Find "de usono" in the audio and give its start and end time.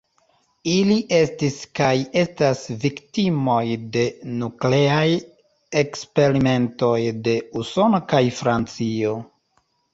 7.31-8.05